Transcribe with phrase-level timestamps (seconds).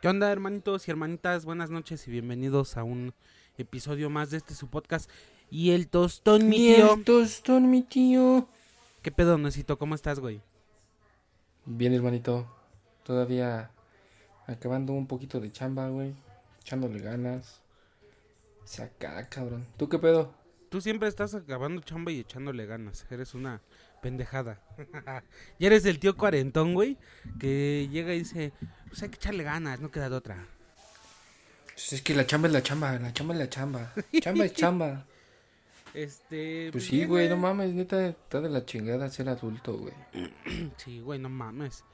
[0.00, 1.44] ¿Qué onda, hermanitos y hermanitas?
[1.44, 3.14] Buenas noches y bienvenidos a un
[3.58, 5.10] episodio más de este su podcast.
[5.50, 6.94] Y el tostón, mi Y tío.
[6.94, 8.48] el tostón, mi tío.
[9.02, 9.78] ¿Qué pedo, Necito?
[9.78, 10.42] ¿Cómo estás, güey?
[11.64, 12.46] Bien, hermanito.
[13.04, 13.70] Todavía
[14.46, 16.14] acabando un poquito de chamba, güey.
[16.60, 17.62] Echándole ganas.
[18.64, 19.66] Se acá, cabrón.
[19.76, 20.34] ¿Tú qué pedo?
[20.68, 23.06] Tú siempre estás acabando chamba y echándole ganas.
[23.10, 23.62] Eres una
[24.02, 24.60] pendejada.
[25.58, 26.96] y eres el tío cuarentón, güey,
[27.38, 28.52] que llega y dice,
[28.88, 30.46] pues hay que echarle ganas, no queda de otra.
[31.66, 33.92] Pues es que la chamba es la chamba, la chamba es la chamba.
[34.20, 35.06] Chamba es chamba.
[35.94, 36.68] Este...
[36.72, 39.94] Pues sí, bien, güey, no mames, neta, está de la chingada ser adulto, güey.
[40.76, 41.84] Sí, güey, no mames.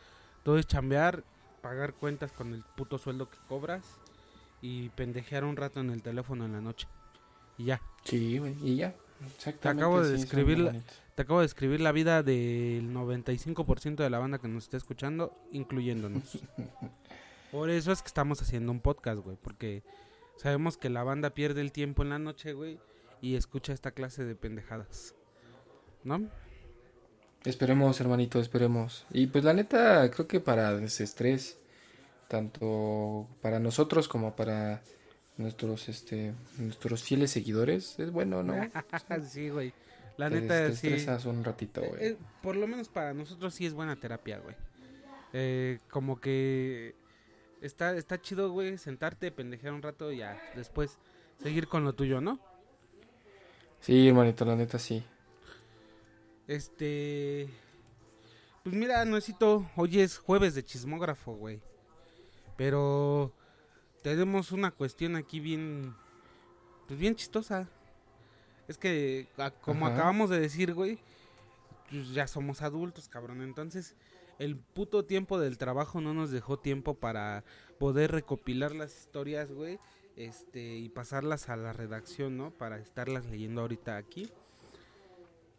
[0.42, 1.22] Todo es chambear,
[1.60, 3.84] pagar cuentas con el puto sueldo que cobras
[4.60, 6.88] y pendejear un rato en el teléfono en la noche.
[7.58, 7.80] Y ya.
[8.04, 8.92] Sí, güey, y ya.
[9.36, 9.82] Exactamente.
[9.82, 10.74] acabo de son, describir la-.
[11.14, 15.36] Te acabo de escribir la vida del 95% de la banda que nos está escuchando,
[15.52, 16.38] incluyéndonos.
[17.52, 19.82] Por eso es que estamos haciendo un podcast, güey, porque
[20.36, 22.78] sabemos que la banda pierde el tiempo en la noche, güey,
[23.20, 25.14] y escucha esta clase de pendejadas.
[26.02, 26.30] ¿No?
[27.44, 29.04] Esperemos, hermanito, esperemos.
[29.10, 31.58] Y pues la neta, creo que para desestrés,
[32.28, 34.82] tanto para nosotros como para
[35.42, 38.54] nuestros este nuestros fieles seguidores, es bueno, ¿no?
[39.28, 39.72] sí, güey.
[40.16, 40.88] La Te neta, te sí.
[40.88, 42.04] estresas un ratito, güey.
[42.04, 44.54] Eh, por lo menos para nosotros sí es buena terapia, güey.
[45.32, 46.94] Eh, como que
[47.62, 50.98] está, está chido, güey, sentarte, pendejear un rato y ya después
[51.42, 52.38] seguir con lo tuyo, ¿no?
[53.80, 55.02] Sí, hermanito, la neta sí.
[56.46, 57.48] Este.
[58.62, 61.60] Pues mira, Nuecito, hoy es jueves de chismógrafo, güey.
[62.56, 63.32] Pero
[64.02, 65.94] tenemos una cuestión aquí bien.
[66.86, 67.68] Pues bien chistosa.
[68.68, 69.94] Es que, a- como Ajá.
[69.96, 70.98] acabamos de decir, güey,
[71.90, 73.42] pues ya somos adultos, cabrón.
[73.42, 73.96] Entonces,
[74.38, 77.44] el puto tiempo del trabajo no nos dejó tiempo para
[77.78, 79.78] poder recopilar las historias, güey.
[80.16, 82.50] Este, y pasarlas a la redacción, ¿no?
[82.50, 84.30] Para estarlas leyendo ahorita aquí.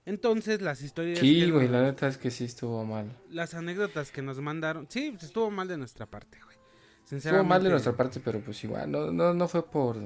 [0.06, 1.19] Entonces, las historias.
[1.19, 3.18] Sí, güey, la neta es que sí estuvo mal.
[3.29, 4.85] Las anécdotas que nos mandaron.
[4.89, 6.57] Sí, estuvo mal de nuestra parte, güey.
[7.06, 7.50] Sinceramente.
[7.50, 9.97] mal de nuestra parte, pero pues igual, no, no, no fue por,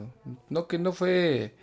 [0.49, 1.55] no que no fue,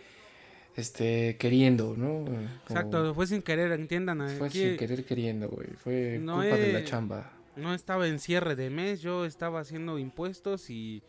[0.76, 2.24] este, queriendo, ¿no?
[2.24, 4.28] Como Exacto, fue sin querer, entiendan.
[4.38, 5.68] Fue aquí sin querer queriendo, güey.
[5.74, 7.32] Fue No culpa de la chamba.
[7.56, 11.02] No estaba en cierre de mes, yo estaba haciendo impuestos y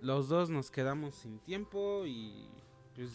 [0.00, 2.48] los dos nos quedamos sin tiempo y
[2.94, 3.10] pues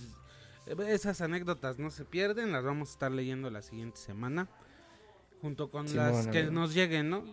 [0.87, 4.47] esas anécdotas no se pierden, las vamos a estar leyendo la siguiente semana
[5.41, 6.53] junto con las que amigo.
[6.53, 7.23] nos lleguen, ¿no?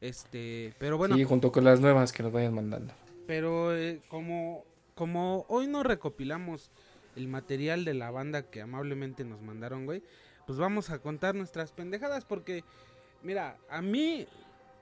[0.00, 2.94] Este, pero bueno, Sí, junto con las nuevas que nos vayan mandando.
[3.26, 6.70] Pero eh, como, como hoy no recopilamos
[7.16, 10.02] el material de la banda que amablemente nos mandaron, güey,
[10.46, 12.64] pues vamos a contar nuestras pendejadas porque,
[13.22, 14.26] mira, a mí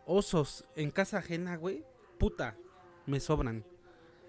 [0.06, 1.84] osos en casa ajena, güey,
[2.18, 2.56] puta,
[3.06, 3.64] me sobran.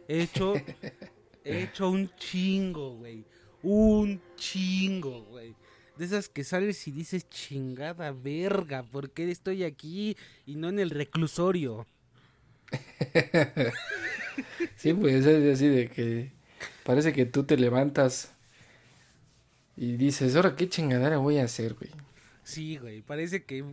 [0.08, 0.54] He hecho,
[1.44, 3.26] he hecho un chingo, güey,
[3.62, 5.56] un chingo, güey.
[6.00, 10.16] De esas que sales y dices chingada verga, ¿por qué estoy aquí
[10.46, 11.86] y no en el reclusorio?
[14.78, 16.32] Sí, pues es así de que
[16.86, 18.32] parece que tú te levantas
[19.76, 21.92] y dices, ahora qué chingadera voy a hacer, güey.
[22.46, 23.66] Sí, güey, parece que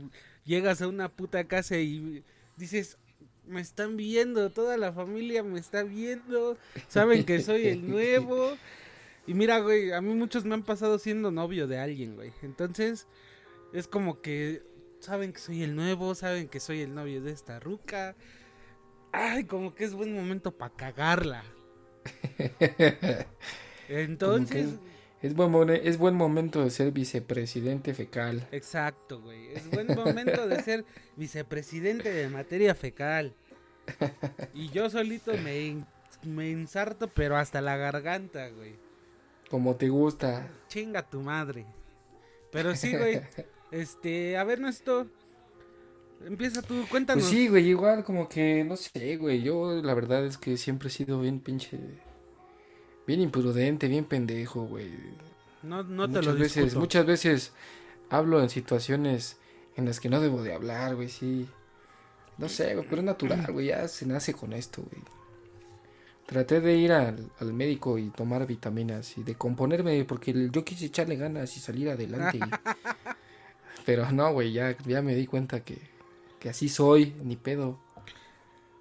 [0.44, 2.24] llegas a una puta casa y
[2.56, 2.98] dices,
[3.46, 6.58] me están viendo, toda la familia me está viendo,
[6.88, 8.56] saben que soy el nuevo.
[9.26, 12.32] Y mira, güey, a mí muchos me han pasado siendo novio de alguien, güey.
[12.42, 13.06] Entonces,
[13.72, 14.62] es como que
[15.00, 18.16] saben que soy el nuevo, saben que soy el novio de esta ruca.
[19.12, 21.44] Ay, como que es buen momento para cagarla.
[23.88, 24.68] Entonces,
[25.22, 28.46] Es buen, es buen momento de ser vicepresidente fecal.
[28.52, 29.48] Exacto, güey.
[29.54, 30.84] Es buen momento de ser
[31.16, 33.34] vicepresidente de materia fecal.
[34.54, 35.84] Y yo solito me,
[36.24, 38.74] me ensarto, pero hasta la garganta, güey.
[39.50, 40.48] Como te gusta.
[40.68, 41.66] Chinga tu madre.
[42.50, 43.20] Pero sí, güey.
[43.72, 45.08] Este, a ver, esto.
[46.24, 47.24] Empieza tú, cuéntanos.
[47.24, 50.88] Pues sí, güey, igual como que, no sé, güey, yo la verdad es que siempre
[50.88, 51.78] he sido bien pinche,
[53.06, 54.92] bien imprudente, bien pendejo, güey.
[55.62, 56.80] No, no te lo veces, discuto.
[56.80, 57.52] muchas veces
[58.08, 59.36] hablo en situaciones
[59.74, 61.48] en las que no debo de hablar, güey, sí.
[62.38, 65.02] No sé, güey, pero es natural, güey, ya se nace con esto, güey.
[66.26, 70.86] Traté de ir al, al médico y tomar vitaminas y de componerme porque yo quise
[70.86, 72.38] echarle ganas y salir adelante.
[72.38, 72.40] y-
[73.86, 75.78] Pero no, güey, ya, ya me di cuenta que,
[76.40, 77.78] que así soy, ni pedo.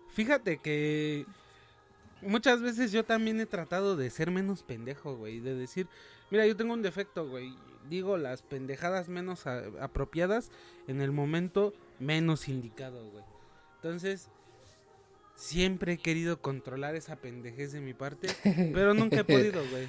[0.10, 1.26] Fíjate que
[2.22, 5.40] muchas veces yo también he tratado de ser menos pendejo, güey.
[5.40, 5.88] De decir,
[6.32, 7.54] mira, yo tengo un defecto, güey.
[7.90, 10.50] Digo las pendejadas menos a- apropiadas
[10.88, 13.24] en el momento menos indicado, güey.
[13.76, 14.30] Entonces,
[15.36, 18.28] siempre he querido controlar esa pendejez de mi parte,
[18.74, 19.88] pero nunca he podido, güey.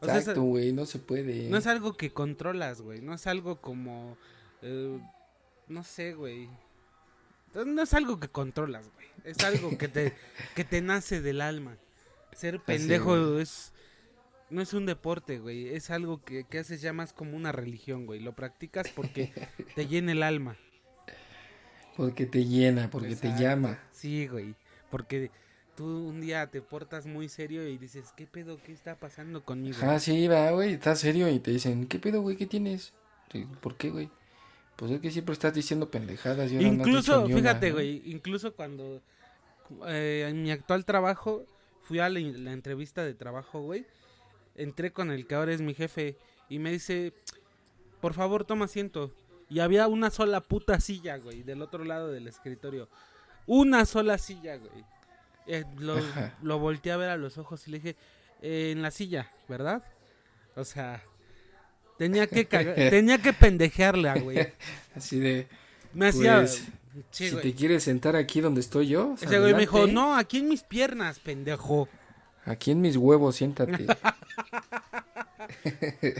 [0.00, 1.48] O Exacto, güey, no se puede.
[1.50, 3.02] No es algo que controlas, güey.
[3.02, 4.16] No es algo como.
[4.62, 4.98] Eh,
[5.68, 6.48] no sé, güey.
[7.54, 9.06] No es algo que controlas, güey.
[9.24, 10.14] Es algo que te,
[10.54, 11.76] que te nace del alma.
[12.32, 13.72] Ser pendejo es.
[14.48, 15.68] No es un deporte, güey.
[15.68, 18.20] Es algo que, que haces ya más como una religión, güey.
[18.20, 19.32] Lo practicas porque
[19.74, 20.56] te llena el alma.
[21.96, 23.78] Porque te llena, porque te llama.
[23.92, 24.54] Sí, güey.
[24.90, 25.30] Porque
[25.76, 28.58] tú un día te portas muy serio y dices, ¿qué pedo?
[28.64, 29.78] ¿Qué está pasando conmigo?
[29.82, 32.36] Ah, sí, va, güey, estás serio y te dicen, ¿qué pedo, güey?
[32.36, 32.92] ¿Qué tienes?
[33.60, 34.10] ¿Por qué, güey?
[34.76, 36.50] Pues es que siempre estás diciendo pendejadas.
[36.52, 39.00] Incluso, fíjate, güey, incluso cuando
[39.86, 41.44] eh, en mi actual trabajo
[41.82, 43.86] fui a la, la entrevista de trabajo, güey,
[44.56, 46.16] entré con el que ahora es mi jefe
[46.48, 47.12] y me dice,
[48.00, 49.12] por favor, toma asiento.
[49.48, 52.88] Y había una sola puta silla, güey, del otro lado del escritorio.
[53.52, 54.84] Una sola silla, güey.
[55.48, 55.96] Eh, lo,
[56.40, 57.96] lo, volteé a ver a los ojos y le dije,
[58.42, 59.82] eh, en la silla, ¿verdad?
[60.54, 61.02] O sea,
[61.98, 62.44] tenía que
[62.90, 64.52] tenía que pendejearle, güey.
[64.94, 65.48] Así de...
[65.92, 66.36] Me hacía...
[66.36, 66.62] Pues,
[67.10, 69.16] si te quieres sentar aquí donde estoy yo.
[69.20, 71.88] Ese güey me dijo, no, aquí en mis piernas, pendejo.
[72.44, 73.84] Aquí en mis huevos, siéntate.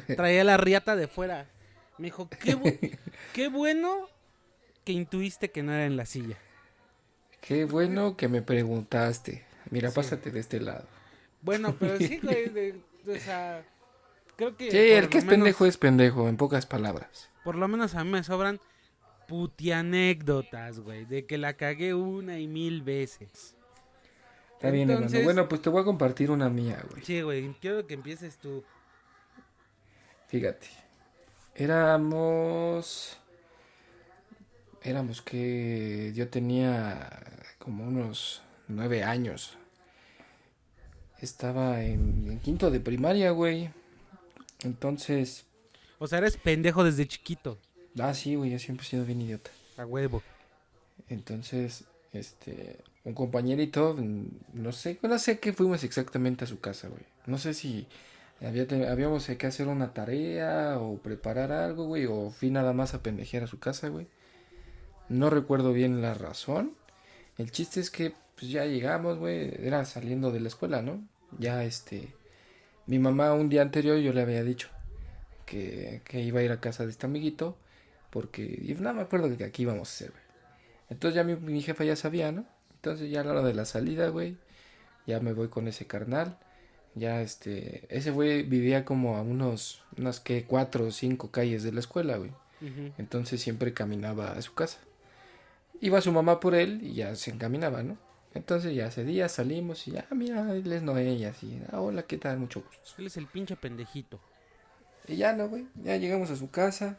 [0.17, 1.47] Traía la riata de fuera.
[1.97, 2.99] Me dijo, qué,
[3.32, 4.09] qué bueno
[4.85, 6.37] que intuiste que no era en la silla.
[7.40, 9.44] Qué bueno que me preguntaste.
[9.70, 10.87] Mira, pásate de este lado.
[11.42, 12.75] Bueno, pero sí, güey,
[13.08, 13.64] o sea,
[14.37, 14.70] creo que...
[14.70, 17.31] Sí, el que es pendejo es pendejo, en pocas palabras.
[17.44, 18.60] Por lo menos a mí me sobran
[19.26, 23.54] putianécdotas, güey, de que la cagué una y mil veces.
[24.54, 25.22] Está bien, hermano.
[25.22, 27.02] Bueno, pues te voy a compartir una mía, güey.
[27.04, 28.62] Sí, güey, quiero que empieces tú.
[30.26, 30.66] Fíjate.
[31.54, 33.19] Éramos
[34.82, 37.09] éramos que yo tenía
[37.59, 39.56] como unos nueve años.
[41.21, 43.71] Estaba en, quinto de primaria, güey.
[44.62, 45.44] Entonces...
[45.99, 47.59] O sea, eres pendejo desde chiquito.
[47.99, 49.50] Ah, sí, güey, yo siempre he sido bien idiota.
[49.77, 50.23] A huevo.
[51.09, 53.97] Entonces, este, un compañerito,
[54.55, 57.03] no sé, no sé qué fuimos exactamente a su casa, güey.
[57.27, 57.87] No sé si
[58.41, 63.03] había, habíamos que hacer una tarea o preparar algo, güey, o fui nada más a
[63.03, 64.06] pendejear a su casa, güey.
[65.10, 66.72] No recuerdo bien la razón.
[67.36, 69.52] El chiste es que pues ya llegamos, güey.
[69.58, 71.02] Era saliendo de la escuela, ¿no?
[71.36, 72.14] Ya este...
[72.86, 74.68] Mi mamá un día anterior yo le había dicho
[75.46, 77.56] que, que iba a ir a casa de este amiguito.
[78.10, 78.42] Porque...
[78.42, 80.22] Y no me acuerdo que aquí íbamos a hacer, güey.
[80.90, 82.46] Entonces ya mi, mi jefa ya sabía, ¿no?
[82.76, 84.36] Entonces ya a la hora de la salida, güey.
[85.08, 86.38] Ya me voy con ese carnal.
[86.94, 87.84] Ya este...
[87.88, 89.82] Ese güey vivía como a unos...
[89.98, 92.30] Unas que cuatro o cinco calles de la escuela, güey.
[92.96, 94.78] Entonces siempre caminaba a su casa.
[95.81, 97.97] Iba su mamá por él y ya se encaminaba, ¿no?
[98.35, 101.61] Entonces ya ese día salimos y ya, mira, él es Noé y así.
[101.73, 102.38] Ah, hola, ¿qué tal?
[102.38, 102.94] Mucho gusto.
[102.99, 104.21] Él es el pinche pendejito.
[105.09, 105.67] Y ya no, güey.
[105.82, 106.99] Ya llegamos a su casa.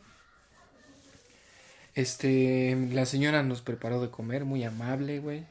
[1.94, 5.46] Este, la señora nos preparó de comer, muy amable, güey.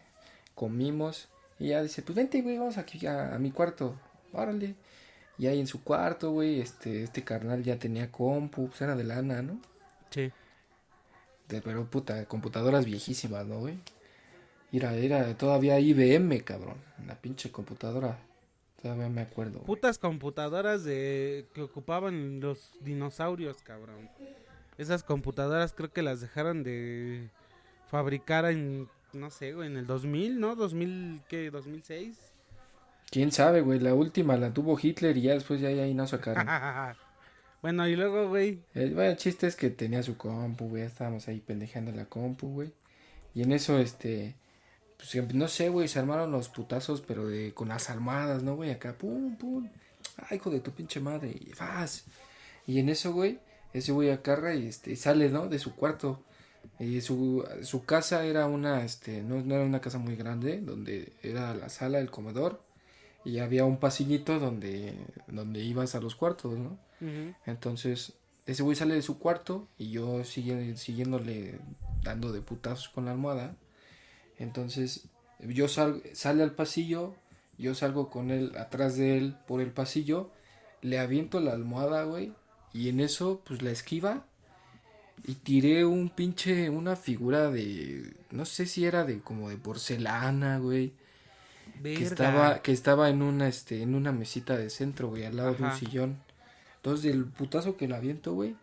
[0.54, 1.28] Comimos.
[1.58, 3.94] Y ya dice, pues vente, güey, vamos aquí a, mi cuarto.
[4.32, 4.74] Órale.
[5.38, 9.04] Y ahí en su cuarto, güey, este, este carnal ya tenía compu, pues era de
[9.04, 9.60] lana, ¿no?
[10.10, 10.32] Sí
[11.64, 13.78] pero puta, computadoras viejísimas, ¿no, güey?
[14.72, 16.76] Era, era todavía IBM, cabrón.
[17.06, 18.18] La pinche computadora.
[18.80, 19.60] Todavía me acuerdo.
[19.60, 24.08] Putas computadoras de que ocupaban los dinosaurios, cabrón.
[24.78, 27.28] Esas computadoras creo que las dejaron de
[27.90, 30.54] fabricar en, no sé, güey, en el 2000, ¿no?
[30.54, 31.50] 2000, ¿qué?
[31.50, 32.16] 2006.
[33.10, 33.80] ¿Quién sabe, güey?
[33.80, 36.46] La última la tuvo Hitler y ya después ya, ya ahí no sacaron.
[37.62, 38.62] Bueno, y luego, güey.
[38.74, 40.82] El, bueno, chiste es que tenía su compu, güey.
[40.82, 42.72] Estábamos ahí pendejando la compu, güey.
[43.34, 44.36] Y en eso, este.
[44.96, 45.88] Pues no sé, güey.
[45.88, 48.70] Se armaron los putazos, pero de con las almohadas, ¿no, güey?
[48.70, 49.68] Acá, pum, pum.
[50.28, 51.36] Ay, hijo de tu pinche madre.
[51.38, 52.04] Y faz.
[52.66, 53.38] Y en eso, güey.
[53.72, 55.48] Ese güey acarra y este, sale, ¿no?
[55.48, 56.24] De su cuarto.
[56.78, 61.12] Y su, su casa era una, este, no, no era una casa muy grande, donde
[61.22, 62.62] era la sala, el comedor,
[63.24, 64.94] y había un pasillito donde,
[65.26, 66.78] donde ibas a los cuartos, ¿no?
[67.46, 68.14] Entonces,
[68.46, 71.60] ese güey sale de su cuarto y yo sigue, siguiéndole
[72.02, 73.56] dando de putazos con la almohada.
[74.38, 75.08] Entonces,
[75.40, 77.14] yo salgo, sale al pasillo,
[77.58, 80.30] yo salgo con él atrás de él por el pasillo,
[80.82, 82.32] le aviento la almohada, güey,
[82.72, 84.26] y en eso, pues la esquiva
[85.24, 90.58] y tiré un pinche, una figura de, no sé si era de como de porcelana,
[90.58, 90.94] güey.
[91.82, 95.54] Que estaba, que estaba en una, este, en una mesita de centro, güey, al lado
[95.54, 96.18] de un sillón.
[96.76, 98.56] Entonces, el putazo que la aviento, güey.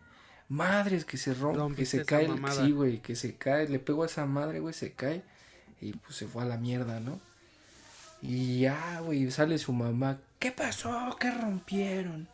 [0.48, 2.28] Madres que se rompe, que se cae.
[2.52, 3.68] Sí, güey, que se cae.
[3.68, 5.22] Le pego a esa madre, güey, se cae.
[5.80, 7.20] Y pues se fue a la mierda, ¿no?
[8.22, 10.18] Y ya, güey, sale su mamá.
[10.38, 11.16] ¿Qué pasó?
[11.20, 12.28] ¿Qué rompieron?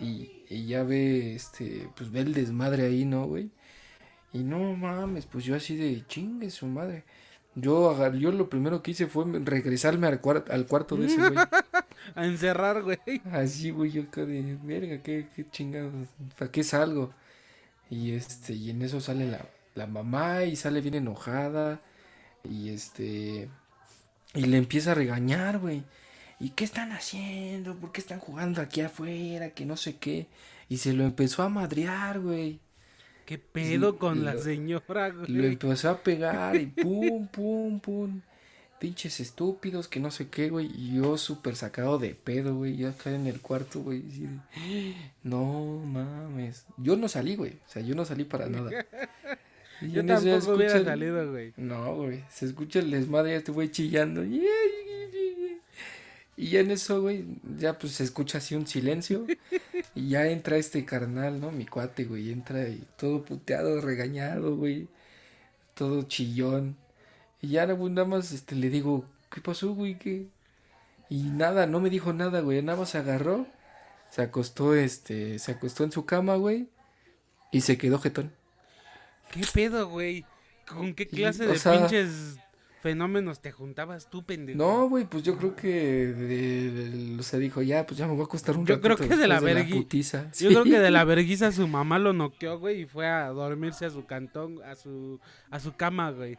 [0.00, 3.50] Y, y ya ve, este, pues ve el desmadre ahí, ¿no, güey?
[4.32, 7.04] Y no mames, pues yo así de chingue su madre.
[7.54, 11.34] Yo, yo lo primero que hice fue regresarme al, cuar- al cuarto de ese güey.
[12.14, 12.98] A encerrar, güey.
[13.32, 15.92] Así, güey, yo acá de, verga, qué, qué chingados,
[16.38, 17.12] ¿para qué salgo?
[17.90, 21.80] Y este, y en eso sale la, la mamá y sale bien enojada.
[22.44, 23.48] Y este,
[24.34, 25.84] y le empieza a regañar, güey.
[26.40, 27.74] ¿Y qué están haciendo?
[27.76, 29.50] ¿Por qué están jugando aquí afuera?
[29.50, 30.28] Que no sé qué.
[30.68, 32.60] Y se lo empezó a madrear, güey.
[33.28, 35.46] ¿Qué pedo Sí, con y la lo- señora, Lo güey?
[35.48, 38.20] empezó a pegar y pum, pum, pum.
[38.78, 40.66] Pinches estúpidos, que no sé qué, güey.
[40.74, 42.76] Y yo súper sacado de pedo, güey.
[42.78, 44.02] Yo acá en el cuarto, güey.
[44.08, 44.94] así de,
[45.24, 46.64] No mames.
[46.78, 47.52] Yo no salí, güey.
[47.66, 48.70] O sea, yo no salí para nada.
[49.82, 51.52] Y Yo ya tampoco hubiera salido, güey.
[51.56, 52.24] No, güey.
[52.30, 54.24] Se escucha el desmadre de este güey chillando.
[56.40, 57.24] Y ya en eso, güey,
[57.58, 59.26] ya pues se escucha así un silencio.
[59.94, 61.50] Y ya entra este carnal, ¿no?
[61.50, 62.30] Mi cuate, güey.
[62.30, 64.86] Entra y todo puteado, regañado, güey.
[65.74, 66.76] Todo chillón.
[67.40, 69.98] Y ya, nada más este, le digo, ¿qué pasó, güey?
[69.98, 70.28] ¿Qué?
[71.10, 72.62] Y nada, no me dijo nada, güey.
[72.62, 73.46] Nada más se agarró.
[74.10, 76.68] Se acostó, este, se acostó en su cama, güey.
[77.50, 78.32] Y se quedó jetón.
[79.32, 80.24] ¿Qué pedo, güey?
[80.68, 82.36] ¿Con qué clase de sea- pinches
[82.80, 84.58] fenómenos te juntabas tú, pendejo?
[84.58, 88.12] No, güey, pues yo creo que de, de- o sea, dijo, ya, pues ya me
[88.12, 90.24] voy a acostar un Yo creo que de la putiza.
[90.26, 90.46] Yo Sí.
[90.48, 93.90] creo que de la verguiza su mamá lo noqueó, güey, y fue a dormirse a
[93.90, 95.20] su cantón, a su,
[95.50, 96.38] a su cama, güey.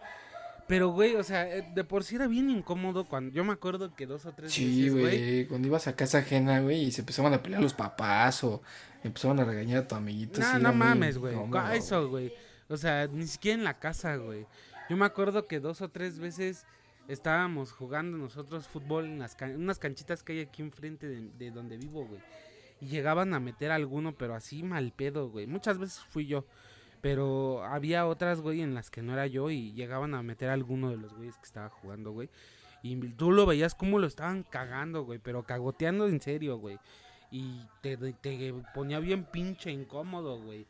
[0.67, 3.33] Pero, güey, o sea, eh, de por sí era bien incómodo cuando...
[3.33, 5.03] Yo me acuerdo que dos o tres Sí, veces, güey...
[5.03, 8.61] güey, cuando ibas a casa ajena, güey, y se empezaban a pelear los papás o
[9.03, 10.39] empezaban a regañar a tu amiguito.
[10.41, 11.35] No, no mames, güey.
[11.73, 12.31] Eso, güey.
[12.67, 14.45] O sea, ni siquiera en la casa, güey.
[14.89, 16.65] Yo me acuerdo que dos o tres veces
[17.07, 21.77] estábamos jugando nosotros fútbol en las unas canchitas que hay aquí enfrente de, de donde
[21.77, 22.21] vivo, güey.
[22.81, 25.45] Y llegaban a meter alguno, pero así mal pedo, güey.
[25.45, 26.45] Muchas veces fui yo.
[27.01, 30.53] Pero había otras, güey, en las que no era yo y llegaban a meter a
[30.53, 32.29] alguno de los güeyes que estaba jugando, güey.
[32.81, 36.79] Y tú lo veías como lo estaban cagando, güey, pero cagoteando en serio, güey.
[37.31, 40.65] Y te, te ponía bien pinche incómodo, güey.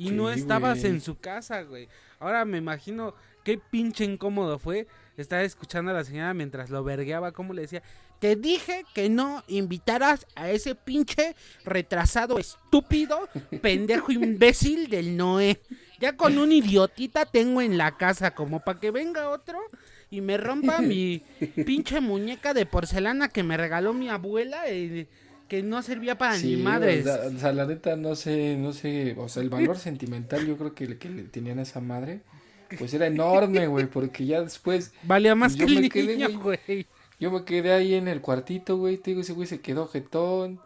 [0.00, 0.92] Y Sí, no estabas güey.
[0.92, 1.86] en su casa, güey.
[2.20, 3.14] Ahora me imagino
[3.44, 4.86] qué pinche incómodo fue
[5.18, 7.82] estar escuchando a la señora mientras lo vergueaba, como le decía,
[8.18, 13.28] te dije que no invitaras a ese pinche retrasado estúpido,
[13.60, 15.60] pendejo imbécil del Noé.
[15.98, 19.58] Ya con un idiotita tengo en la casa como para que venga otro
[20.10, 21.22] y me rompa mi
[21.66, 25.06] pinche muñeca de porcelana que me regaló mi abuela y
[25.50, 27.04] que no servía para Sí, ni madres.
[27.04, 30.76] O sea, la neta, no sé, no sé, o sea, el valor sentimental yo creo
[30.76, 32.20] que le, que le tenían a esa madre,
[32.78, 36.86] pues era enorme, güey, porque ya después Valía más que el quedé, niño, güey.
[37.18, 40.60] yo me quedé ahí en el cuartito, güey, te digo, ese güey se quedó jetón,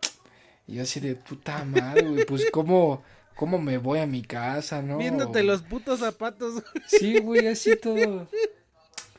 [0.66, 3.02] y yo así de puta madre, güey, pues cómo,
[3.36, 4.98] cómo me voy a mi casa, ¿no?
[4.98, 6.62] Viéndote los putos zapatos.
[6.88, 8.28] Sí, güey, así todo.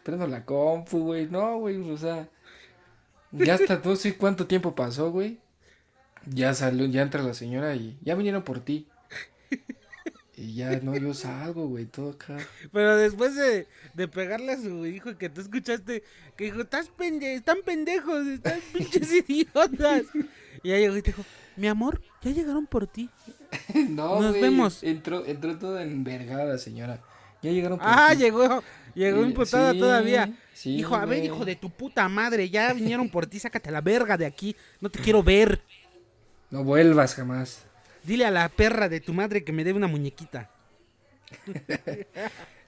[0.04, 1.26] Prendo la compu, güey.
[1.26, 2.30] No, güey, o sea.
[3.32, 5.40] Ya hasta no sé cuánto tiempo pasó, güey.
[6.28, 8.88] Ya salió, ya entra la señora y ya vinieron por ti.
[10.38, 12.36] Y ya no, yo salgo, güey, todo acá.
[12.74, 16.04] Pero después de, de pegarle a su hijo y que tú escuchaste
[16.36, 20.04] que dijo, estás pende están pendejos, están pinches idiotas.
[20.62, 21.24] Y ahí llegó y te dijo,
[21.56, 23.10] mi amor, ya llegaron por ti.
[23.90, 24.84] No, Nos güey, vemos.
[24.84, 27.02] Entró, entró toda envergada la señora.
[27.42, 28.18] Ya llegaron por Ah, ti.
[28.18, 28.62] llegó,
[28.94, 30.34] llegó Y- imputada sí, todavía.
[30.54, 33.80] sí, hijo, a ver, hijo de tu puta madre, ya vinieron por ti, sácate la
[33.80, 35.62] verga de aquí, no te quiero ver.
[36.56, 37.66] No vuelvas jamás.
[38.06, 40.50] Dile a la perra de tu madre que me dé una muñequita.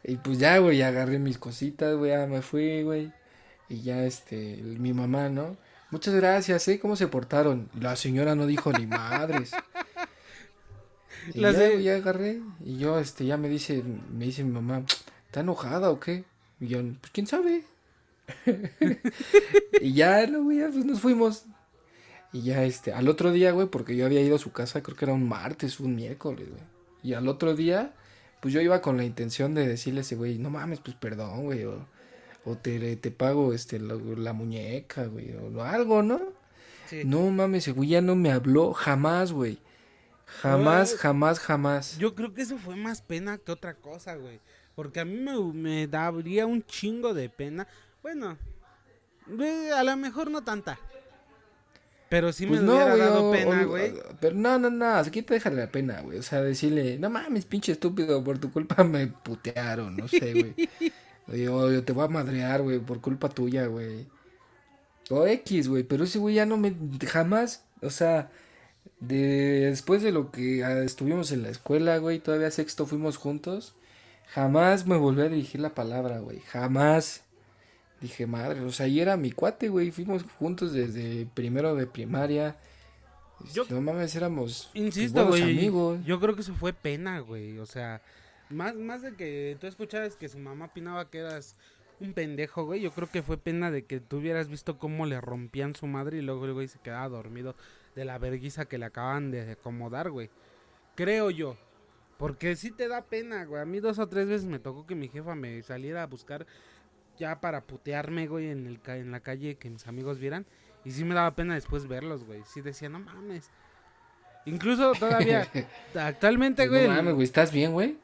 [0.03, 3.11] Y pues ya, güey, agarré mis cositas, güey, ya me fui, güey.
[3.67, 5.57] Y ya, este, mi mamá, ¿no?
[5.91, 6.79] Muchas gracias, ¿eh?
[6.79, 7.69] ¿Cómo se portaron?
[7.77, 9.51] La señora no dijo ni madres.
[11.33, 12.41] Y ya, ya agarré.
[12.63, 14.83] Y yo, este, ya me dice, me dice mi mamá,
[15.25, 16.23] ¿está enojada o qué?
[16.61, 17.63] Y yo, pues quién sabe.
[19.81, 21.45] y ya, no, güey, ya, pues nos fuimos.
[22.33, 24.97] Y ya, este, al otro día, güey, porque yo había ido a su casa, creo
[24.97, 26.61] que era un martes, un miércoles, güey.
[27.03, 27.93] Y al otro día,
[28.41, 31.45] pues yo iba con la intención de decirle a ese güey, no mames, pues perdón,
[31.45, 31.87] güey, o,
[32.45, 36.21] o te, te pago, este, la, la muñeca, güey, o algo, ¿no?
[36.89, 37.03] Sí.
[37.05, 39.59] No mames, ese güey ya no me habló jamás, güey.
[40.27, 41.97] Jamás, jamás, jamás.
[41.97, 44.39] Yo creo que eso fue más pena que otra cosa, güey.
[44.75, 47.67] Porque a mí me, me daría un chingo de pena.
[48.03, 48.37] Bueno,
[49.75, 50.77] a lo mejor no tanta.
[52.09, 53.93] Pero sí Pues me no, hubiera güey, dado o- pena, o- güey.
[54.21, 56.17] Pero no, no, no, aquí te deja la pena, güey.
[56.19, 60.55] O sea, decirle, no mames, pinche estúpido, por tu culpa me putearon, no sé, güey.
[61.43, 64.07] Yo, yo te voy a madrear, güey, por culpa tuya, güey.
[65.09, 66.73] O X, güey, pero ese güey ya no me,
[67.05, 68.29] jamás, o sea,
[69.01, 73.75] de, después de lo que ah, estuvimos en la escuela, güey, todavía sexto fuimos juntos,
[74.33, 77.23] jamás me volvió a dirigir la palabra, güey, jamás.
[78.01, 82.55] Dije, madre, o sea, y era mi cuate, güey, fuimos juntos desde primero de primaria.
[83.53, 85.57] Yo- no mames, éramos Insisto, buenos güey.
[85.57, 85.99] amigos.
[86.05, 87.57] Yo creo que eso fue pena, güey.
[87.59, 88.01] O sea,
[88.49, 91.55] más, más de que tú escuchabas que su mamá opinaba que eras
[91.99, 92.81] un pendejo, güey.
[92.81, 96.17] Yo creo que fue pena de que tú hubieras visto cómo le rompían su madre
[96.17, 97.55] y luego el güey se quedaba dormido
[97.95, 100.29] de la verguiza que le acaban de acomodar, güey.
[100.95, 101.57] Creo yo.
[102.17, 103.61] Porque sí te da pena, güey.
[103.61, 106.47] A mí dos o tres veces me tocó que mi jefa me saliera a buscar
[107.17, 110.45] ya para putearme, güey, en, el, en la calle que mis amigos vieran.
[110.85, 112.41] Y sí me daba pena después verlos, güey.
[112.45, 113.49] Sí decía, no mames.
[114.45, 115.47] Incluso todavía,
[115.95, 116.87] actualmente, güey.
[116.87, 117.97] no mames, güey, ¿estás bien, güey?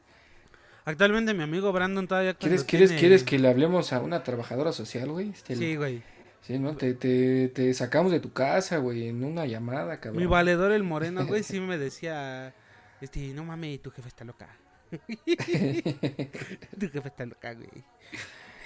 [0.84, 4.70] Actualmente mi amigo Brandon todavía ¿Quieres, quieres, tiene- ¿Quieres que le hablemos a una trabajadora
[4.72, 5.30] social, güey?
[5.30, 6.02] Este, Sí, güey.
[6.42, 6.76] Sí, ¿no?
[6.76, 10.22] Te, te, te sacamos de tu casa, güey, en una llamada, cabrón.
[10.22, 12.52] Mi valedor el moreno, güey, sí me decía,
[13.00, 14.48] este, no mames, tu jefe está loca.
[14.90, 17.68] tu jefe está loca, güey.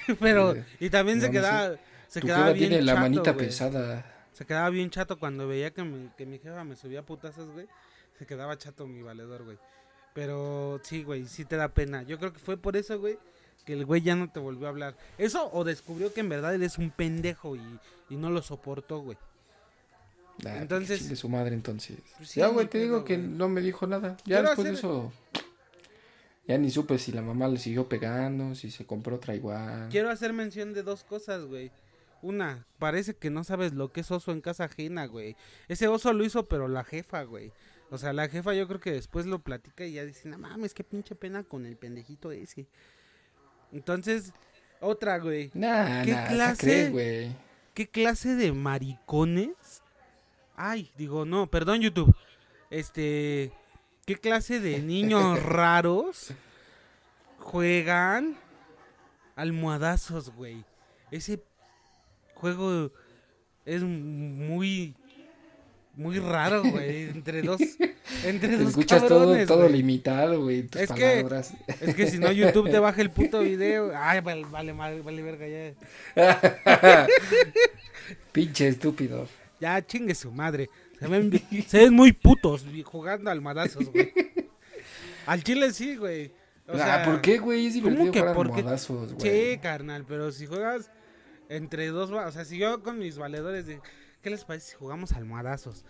[0.20, 1.76] Pero, y también se no quedaba,
[2.08, 3.46] se quedaba bien tiene la chato, manita güey.
[3.46, 4.14] pesada.
[4.32, 7.66] Se quedaba bien chato cuando veía que mi, que mi jefa me subía putazos, güey.
[8.18, 9.58] Se quedaba chato mi valedor, güey.
[10.14, 12.02] Pero sí, güey, sí te da pena.
[12.02, 13.18] Yo creo que fue por eso, güey,
[13.64, 14.96] que el güey ya no te volvió a hablar.
[15.18, 17.62] Eso o descubrió que en verdad eres un pendejo y,
[18.10, 19.18] y no lo soportó, güey.
[20.46, 21.98] Ah, Entonces- De su madre, entonces.
[22.16, 24.16] Pues sí, ya, güey, te digo que no me dijo nada.
[24.24, 25.12] Ya Quiero después de eso.
[26.48, 29.88] Ya ni supe si la mamá le siguió pegando, si se compró otra igual.
[29.90, 31.70] Quiero hacer mención de dos cosas, güey.
[32.22, 35.36] Una, parece que no sabes lo que es oso en casa ajena, güey.
[35.68, 37.52] Ese oso lo hizo, pero la jefa, güey.
[37.90, 40.72] O sea, la jefa yo creo que después lo platica y ya dice, no mames,
[40.72, 42.66] qué pinche pena con el pendejito ese.
[43.70, 44.32] Entonces,
[44.80, 45.50] otra, güey.
[45.52, 46.60] Nah, ¿Qué nah, clase?
[46.60, 47.36] crees, güey.
[47.74, 49.82] ¿Qué clase de maricones?
[50.56, 52.14] Ay, digo, no, perdón, YouTube.
[52.70, 53.52] Este,
[54.08, 56.32] ¿qué clase de niños raros
[57.38, 58.36] juegan
[59.36, 60.64] almohadazos, güey?
[61.10, 61.42] Ese
[62.34, 62.90] juego
[63.66, 64.94] es muy
[65.94, 67.60] muy raro, güey, entre dos
[68.24, 69.72] entre dos escuchas todo, cabrones, todo güey.
[69.72, 70.62] limitado, güey.
[70.62, 71.52] Tus Es que- palabras.
[71.80, 73.92] Es que si no YouTube te baja el puto video.
[73.94, 75.74] Ay, vale, vale, vale, vale verga ya.
[78.32, 79.28] Pinche estúpido.
[79.60, 80.70] Ya chingue su madre.
[81.00, 84.12] Se ven, bi- se ven muy putos jugando almadazos, güey.
[85.26, 86.32] Al chile sí, güey.
[86.66, 87.66] O sea, ah, ¿por qué, güey?
[87.66, 88.56] Es ¿cómo divertido que jugar por qué?
[88.58, 89.52] almohadazos, güey.
[89.54, 90.90] Sí, carnal, pero si juegas
[91.48, 93.80] entre dos, o sea, si yo con mis valedores de
[94.22, 95.84] ¿qué les parece si jugamos almohadazos?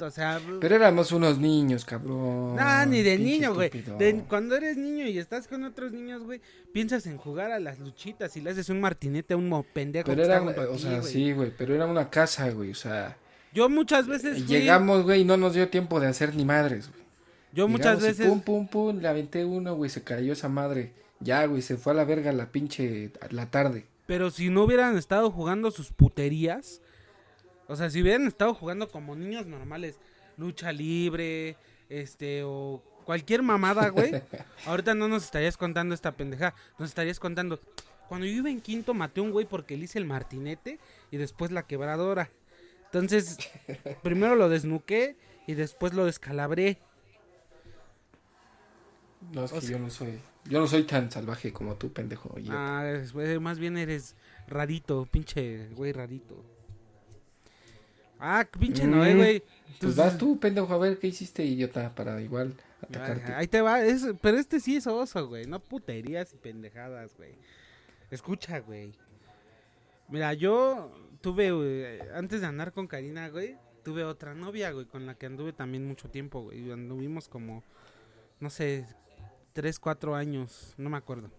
[0.00, 2.56] O sea, Pero éramos unos niños, cabrón.
[2.56, 3.70] no, ni de niño, güey.
[3.70, 6.40] De- Cuando eres niño y estás con otros niños, güey,
[6.72, 10.24] piensas en jugar a las luchitas y le haces un martinete a un pendejo Pero
[10.24, 13.16] era, o sea, sí, güey, pero era una casa, güey, o sea,
[13.54, 16.90] Yo muchas veces fui- llegamos, güey, y no nos dio tiempo de hacer ni madres,
[16.90, 17.02] güey.
[17.52, 20.48] yo muchas Llegamos y veces Pum, pum, pum, le aventé uno, güey, se cayó esa
[20.48, 20.92] madre.
[21.20, 23.86] Ya, güey, se fue a la verga la pinche, la tarde.
[24.06, 26.80] Pero si no hubieran estado jugando sus puterías,
[27.68, 29.98] o sea, si hubieran estado jugando como niños normales,
[30.36, 31.56] lucha libre,
[31.88, 34.10] este, o cualquier mamada, güey,
[34.66, 37.60] ahorita no nos estarías contando esta pendeja, nos estarías contando,
[38.08, 40.78] cuando yo iba en quinto maté a un güey porque le hice el martinete
[41.10, 42.28] y después la quebradora.
[42.94, 43.38] Entonces,
[44.02, 45.16] primero lo desnuqué
[45.48, 46.78] y después lo descalabré.
[49.32, 51.92] No, es O que sea- yo no soy, yo no soy tan salvaje como tú,
[51.92, 52.30] pendejo.
[52.34, 52.48] oye.
[52.52, 53.00] Ah,
[53.40, 54.14] más bien eres
[54.46, 56.44] rarito, pinche güey rarito.
[58.20, 59.42] Ah, pinche Mm, Noé, güey.
[59.80, 63.32] pues vas tú, pendejo, a ver qué hiciste, idiota, para igual atacarte.
[63.32, 67.16] Ah, Ahí te va, es- pero este sí es oso, güey, no puterías y pendejadas,
[67.16, 67.34] güey.
[68.10, 68.92] Escucha, güey.
[70.08, 70.92] Mira, yo
[71.24, 75.24] tuve, güey, antes de andar con Karina, güey, tuve otra novia, güey, con la que
[75.24, 76.70] anduve también mucho tiempo, güey.
[76.70, 77.64] Anduvimos como,
[78.40, 78.86] no sé,
[79.54, 81.30] tres, cuatro años, no me acuerdo.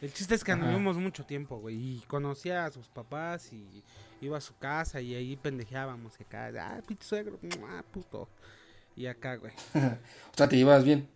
[0.00, 0.62] El chiste es que Ajá.
[0.62, 3.82] anduvimos mucho tiempo, güey, y conocía a sus papás y
[4.20, 8.28] iba a su casa y ahí pendejeábamos y acá, ah, pinche suegro, ah, puto.
[8.94, 9.52] Y acá, güey.
[10.32, 11.08] O sea, te llevas bien.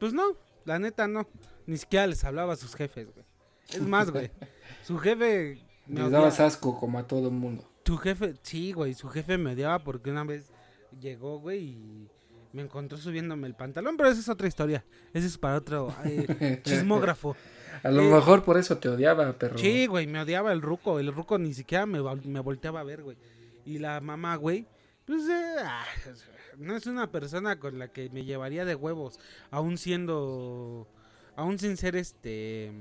[0.00, 1.28] Pues no, la neta no.
[1.66, 3.24] Ni siquiera les hablaba a sus jefes, güey.
[3.68, 4.32] Es más, güey.
[4.82, 7.68] Su jefe me Les dabas asco como a todo el mundo.
[7.84, 8.94] Su jefe, sí, güey.
[8.94, 10.50] Su jefe me odiaba porque una vez
[11.00, 12.08] llegó, güey, y
[12.52, 13.96] me encontró subiéndome el pantalón.
[13.96, 14.84] Pero esa es otra historia.
[15.12, 17.36] Ese es para otro eh, chismógrafo.
[17.82, 19.58] A lo Eh, mejor por eso te odiaba, perro.
[19.58, 20.98] Sí, güey, me odiaba el ruco.
[20.98, 23.16] El ruco ni siquiera me, me volteaba a ver, güey.
[23.66, 24.66] Y la mamá, güey,
[25.04, 25.84] pues eh, ah,
[26.58, 29.18] no es una persona con la que me llevaría de huevos,
[29.50, 30.86] aún siendo,
[31.34, 32.72] aún sin ser este,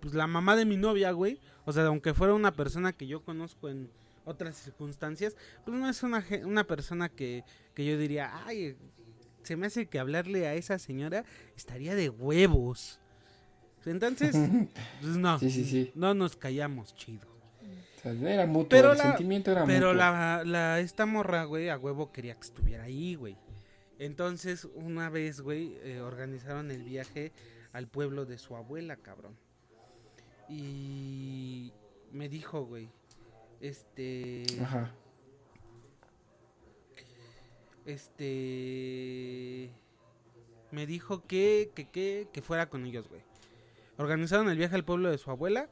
[0.00, 3.22] pues la mamá de mi novia, güey, o sea, aunque fuera una persona que yo
[3.22, 3.90] conozco en
[4.24, 8.76] otras circunstancias, pues no es una, una persona que, que yo diría, ay,
[9.42, 11.24] se me hace que hablarle a esa señora
[11.56, 13.00] estaría de huevos.
[13.86, 14.36] Entonces,
[15.00, 15.92] pues no, Sí, sí, sí.
[15.94, 17.28] no nos callamos chido.
[17.98, 19.94] O sea, era mutuo, Pero el la- sentimiento era Pero mutuo.
[19.94, 23.36] la, la, esta morra, güey, a huevo quería que estuviera ahí, güey.
[23.98, 27.32] Entonces, una vez, güey, eh, organizaron el viaje
[27.72, 29.36] al pueblo de su abuela, cabrón.
[30.50, 31.72] Y
[32.12, 32.88] me dijo, güey,
[33.60, 34.44] este...
[34.60, 34.92] Ajá.
[37.86, 39.70] Este...
[40.72, 43.22] Me dijo que, que, que, que fuera con ellos, güey.
[43.96, 45.68] Organizaron el viaje al pueblo de su abuela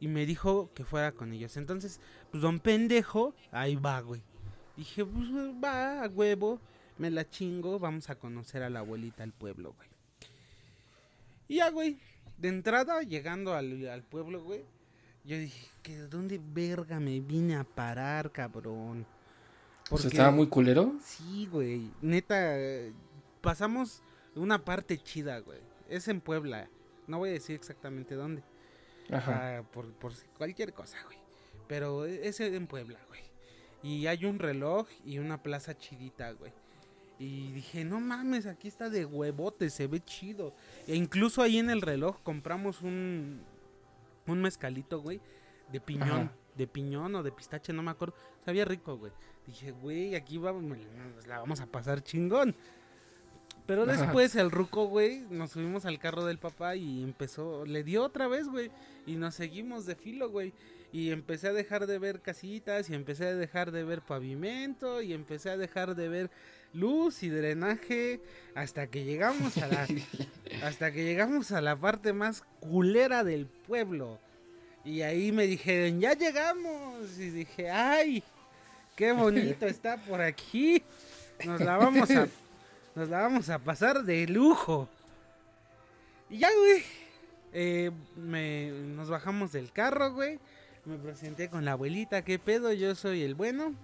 [0.00, 1.56] y me dijo que fuera con ellos.
[1.56, 2.00] Entonces,
[2.30, 4.22] pues don pendejo, ahí va, güey.
[4.76, 5.28] Dije, pues
[5.62, 6.60] va, a huevo,
[6.98, 9.88] me la chingo, vamos a conocer a la abuelita al pueblo, güey.
[11.48, 11.98] Y ya, güey,
[12.38, 14.64] de entrada, llegando al, al pueblo, güey,
[15.24, 19.06] yo dije, ¿que de dónde verga me vine a parar, cabrón?
[19.90, 20.94] O sea, estaba muy culero.
[21.02, 21.90] Sí, güey.
[22.00, 22.54] Neta,
[23.40, 24.02] pasamos
[24.34, 25.60] una parte chida, güey.
[25.88, 26.68] Es en Puebla.
[27.06, 28.42] No voy a decir exactamente dónde.
[29.10, 29.58] Ajá.
[29.58, 31.18] ah, por, por cualquier cosa, güey.
[31.68, 33.20] Pero e- es en Puebla, güey.
[33.82, 36.52] Y hay un reloj y una plaza chidita, güey.
[37.18, 40.54] Y dije, no mames, aquí está de huevote, se ve chido.
[40.86, 43.40] E incluso ahí en el reloj compramos un,
[44.26, 45.20] un mezcalito, güey,
[45.72, 46.10] de piñón.
[46.10, 46.32] Ajá.
[46.56, 48.14] De piñón o de pistache, no me acuerdo.
[48.44, 49.12] Sabía rico, güey.
[49.46, 50.78] Dije, güey, aquí vamos,
[51.26, 52.54] la vamos a pasar chingón.
[53.66, 53.92] Pero Ajá.
[53.92, 58.28] después el ruco, güey, nos subimos al carro del papá y empezó, le dio otra
[58.28, 58.70] vez, güey.
[59.06, 60.52] Y nos seguimos de filo, güey.
[60.92, 65.12] Y empecé a dejar de ver casitas y empecé a dejar de ver pavimento y
[65.12, 66.30] empecé a dejar de ver
[66.76, 68.20] luz y drenaje
[68.54, 69.86] hasta que llegamos a la
[70.62, 74.18] hasta que llegamos a la parte más culera del pueblo.
[74.84, 78.22] Y ahí me dijeron, "Ya llegamos." Y dije, "Ay,
[78.94, 80.82] qué bonito está por aquí.
[81.44, 82.28] Nos la vamos a
[82.94, 84.88] nos la vamos a pasar de lujo."
[86.30, 86.82] Y ya, güey.
[87.52, 90.38] eh, me, nos bajamos del carro, güey.
[90.84, 92.72] Me presenté con la abuelita, ¿qué pedo?
[92.72, 93.74] Yo soy el bueno.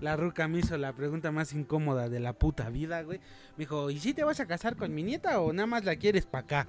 [0.00, 3.18] La ruca me hizo la pregunta más incómoda de la puta vida, güey.
[3.56, 5.96] Me dijo, ¿y si te vas a casar con mi nieta o nada más la
[5.96, 6.66] quieres pa' acá?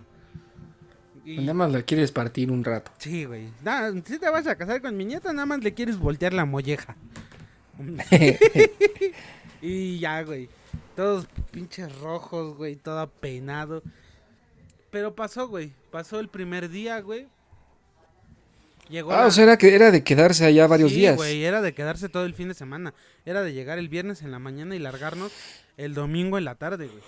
[1.26, 2.92] Y- Nada más la quieres partir un rato.
[3.00, 3.50] Sí, güey.
[4.06, 6.96] Si te vas a casar con mi nieta, nada más le quieres voltear la molleja.
[9.62, 10.50] y ya, güey.
[10.96, 12.76] Todos pinches rojos, güey.
[12.76, 13.82] Todo peinado.
[14.92, 15.74] Pero pasó, güey.
[15.92, 17.28] Pasó el primer día, güey.
[18.90, 21.16] Llegó ah, la- o sea, era, que, era de quedarse allá varios Sí, días.
[21.16, 22.94] güey, era de quedarse todo el fin de semana.
[23.26, 25.32] Era de llegar el viernes en la mañana y largarnos
[25.78, 27.04] el domingo en la tarde, güey.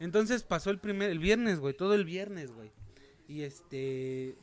[0.00, 2.70] Entonces pasó el primer, el viernes, güey, todo el viernes, güey.
[3.28, 4.34] Y este,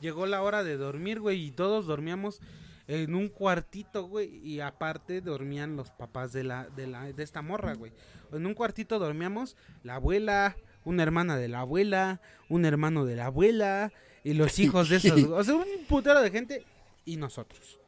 [0.00, 2.40] llegó la hora de dormir, güey, y todos dormíamos
[2.86, 7.42] en un cuartito, güey, y aparte dormían los papás de la, de la, de esta
[7.42, 7.92] morra, güey.
[8.32, 13.26] En un cuartito dormíamos la abuela, una hermana de la abuela, un hermano de la
[13.26, 13.92] abuela,
[14.24, 16.64] y los hijos de esos, o sea, un putero de gente,
[17.04, 17.78] y nosotros.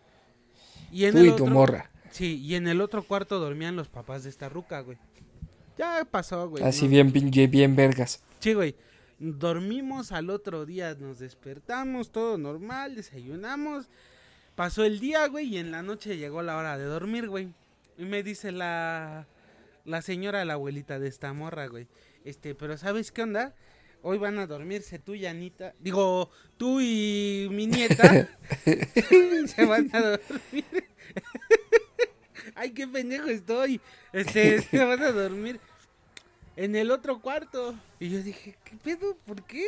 [0.92, 1.90] Y en Tú el y tu otro- morra.
[2.12, 4.96] Sí, y en el otro cuarto dormían los papás de esta ruca, güey.
[5.77, 6.62] Ya pasó, güey.
[6.64, 6.90] Así ¿no?
[6.90, 8.22] bien, bien, bien vergas.
[8.38, 8.75] Sí, güey.
[9.18, 13.87] Dormimos al otro día, nos despertamos, todo normal, desayunamos.
[14.55, 17.49] Pasó el día, güey, y en la noche llegó la hora de dormir, güey.
[17.99, 19.27] Y me dice la,
[19.85, 21.87] la señora, la abuelita de esta morra, güey.
[22.25, 23.55] Este, pero ¿sabes qué onda?
[24.08, 25.74] Hoy van a dormirse tú y Anita.
[25.80, 28.28] Digo, tú y mi nieta.
[29.48, 30.64] se van a dormir.
[32.54, 33.80] Ay, qué pendejo estoy.
[34.12, 35.58] Este, se van a dormir
[36.54, 37.74] en el otro cuarto.
[37.98, 39.16] Y yo dije, ¿qué pedo?
[39.26, 39.66] ¿Por qué?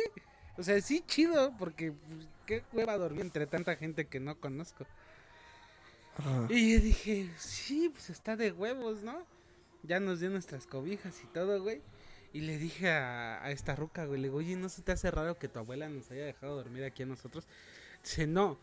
[0.55, 4.87] O sea, sí, chido, porque pues, qué hueva dormir entre tanta gente que no conozco.
[6.47, 9.21] Y yo dije, sí, pues está de huevos, ¿no?
[9.83, 11.81] Ya nos dio nuestras cobijas y todo, güey.
[12.31, 15.09] Y le dije a, a esta ruca, güey, le digo, oye, ¿no se te hace
[15.09, 17.47] raro que tu abuela nos haya dejado dormir aquí a nosotros?
[18.03, 18.59] Dice, no.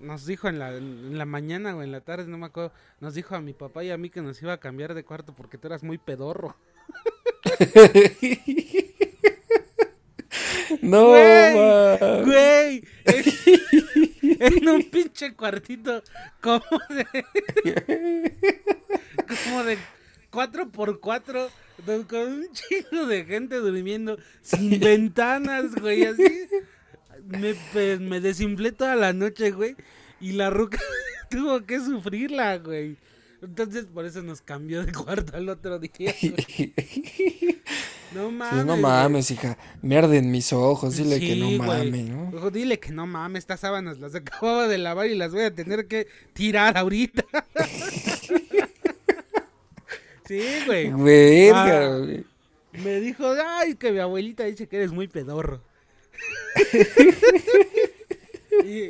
[0.00, 2.72] Nos dijo en la, en la mañana o en la tarde, no me acuerdo.
[3.00, 5.34] Nos dijo a mi papá y a mí que nos iba a cambiar de cuarto
[5.34, 6.56] porque tú eras muy pedorro.
[10.82, 12.24] no, Güey.
[12.24, 13.24] Güey, en,
[14.40, 16.02] en un pinche cuartito
[16.40, 17.06] como de
[19.44, 19.78] como de
[20.34, 21.48] 4 por 4
[22.08, 26.22] con un chingo de gente durmiendo sin ventanas, güey, así.
[27.26, 29.76] Me, pe- me desinflé toda la noche, güey,
[30.20, 30.78] y la ruca
[31.30, 32.96] tuvo que sufrirla, güey.
[33.42, 36.14] Entonces por eso nos cambió de cuarto al otro día.
[38.14, 38.60] No mames.
[38.60, 38.80] Sí, no güey.
[38.80, 39.58] mames, hija.
[39.82, 40.96] Me arden mis ojos.
[40.96, 42.30] Dile que no mames, ¿no?
[42.32, 45.52] Ojo, Dile que no mames, estas sábanas las acababa de lavar y las voy a
[45.52, 47.24] tener que tirar ahorita.
[50.40, 50.90] Sí, güey.
[50.92, 51.98] Verga, Ah.
[51.98, 52.24] güey.
[52.72, 55.62] Me dijo, ay, que mi abuelita dice que eres muy pedorro.
[58.64, 58.88] y,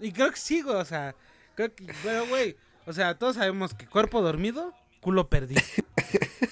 [0.00, 1.14] y creo que sí, güey, o sea,
[1.54, 5.60] creo que, pero güey, o sea, todos sabemos que cuerpo dormido, culo perdido.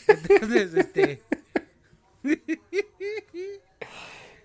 [0.09, 1.23] Entonces, este,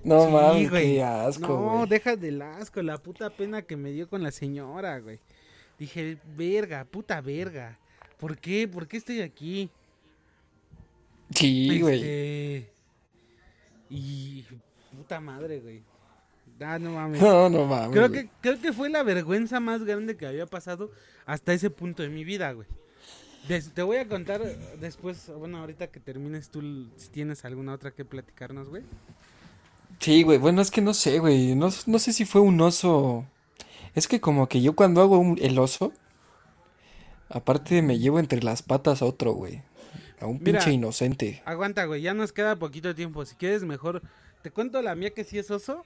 [0.03, 1.89] No sí, mames, qué asco, No, güey.
[1.89, 5.19] deja del asco, la puta pena que me dio con la señora, güey.
[5.79, 7.79] Dije, verga, puta verga.
[8.17, 8.67] ¿Por qué?
[8.67, 9.69] ¿Por qué estoy aquí?
[11.33, 11.95] Sí, güey.
[12.01, 12.71] Este,
[13.89, 14.45] Y
[14.95, 15.81] puta madre, güey.
[16.61, 17.21] Ah, no mames.
[17.21, 17.91] No, no mames.
[17.91, 18.23] Creo güey.
[18.23, 20.91] que, creo que fue la vergüenza más grande que había pasado
[21.25, 22.67] hasta ese punto de mi vida, güey.
[23.49, 24.41] Des- te voy a contar
[24.79, 28.83] después, bueno, ahorita que termines tú, si tienes alguna otra que platicarnos, güey.
[29.99, 30.37] Sí, güey.
[30.37, 31.55] Bueno, es que no sé, güey.
[31.55, 33.25] No, no sé si fue un oso.
[33.93, 35.91] Es que como que yo cuando hago un- el oso,
[37.29, 39.61] aparte me llevo entre las patas a otro, güey.
[40.19, 40.59] A un Mira.
[40.59, 41.41] pinche inocente.
[41.45, 43.25] Aguanta, güey, ya nos queda poquito tiempo.
[43.25, 44.01] Si quieres, mejor
[44.41, 45.85] te cuento la mía que sí es oso.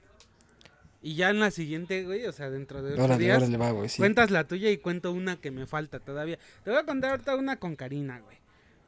[1.02, 3.88] Y ya en la siguiente, güey, o sea, dentro de ocho días, órale, va, güey.
[3.88, 4.00] Sí.
[4.00, 6.38] cuentas la tuya y cuento una que me falta todavía.
[6.63, 8.38] Te voy a contar ahorita una con Karina, güey.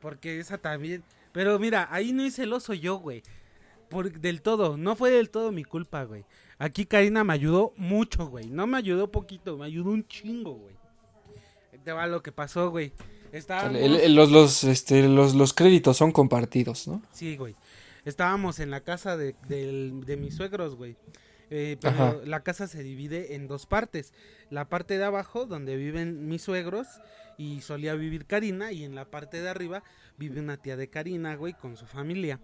[0.02, 1.04] Porque esa también.
[1.32, 3.24] Pero mira, ahí no hice el oso yo, güey.
[3.90, 6.26] Por, del todo, no fue del todo mi culpa, güey.
[6.58, 8.48] Aquí Karina me ayudó mucho, güey.
[8.50, 10.76] No me ayudó poquito, me ayudó un chingo, güey.
[11.84, 12.92] Te va lo que pasó, güey.
[13.32, 13.82] Estábamos...
[13.82, 17.02] El- el- los, los, este, los, los créditos son compartidos, ¿no?
[17.12, 17.56] Sí, güey.
[18.06, 20.96] Estábamos en la casa de, del- de mis suegros, güey.
[21.54, 22.16] Eh, pero Ajá.
[22.26, 24.14] la casa se divide en dos partes.
[24.50, 26.88] La parte de abajo, donde viven mis suegros,
[27.38, 29.84] y solía vivir Karina, y en la parte de arriba
[30.18, 32.40] vive una tía de Karina, güey, con su familia.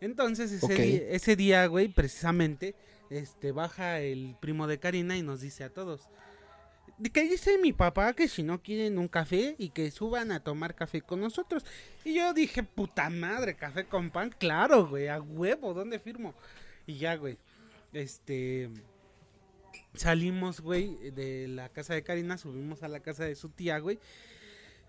[0.00, 2.74] Entonces, ese, día, ese día, güey, precisamente,
[3.08, 6.02] este, baja el primo de Karina y nos dice a todos.
[6.98, 10.40] "De Que dice mi papá que si no quieren un café y que suban a
[10.42, 11.64] tomar café con nosotros.
[12.04, 16.34] Y yo dije, puta madre, café con pan, claro, güey, a huevo, ¿dónde firmo?
[16.86, 17.36] Y ya, güey,
[17.92, 18.70] este...
[19.94, 23.98] Salimos, güey, de la casa de Karina, subimos a la casa de su tía, güey.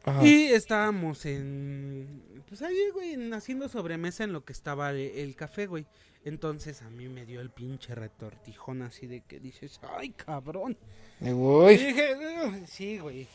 [0.03, 0.25] Ajá.
[0.25, 2.41] Y estábamos en...
[2.47, 5.85] Pues ahí, güey, en- haciendo sobremesa en lo que estaba el, el café, güey.
[6.25, 10.77] Entonces a mí me dio el pinche retortijón así de que dices, ay, cabrón.
[11.19, 11.77] Güey.
[11.77, 12.15] dije,
[12.67, 13.23] sí, güey.
[13.23, 13.27] No,